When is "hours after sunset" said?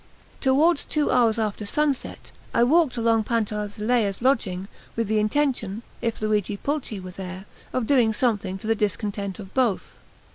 1.11-2.31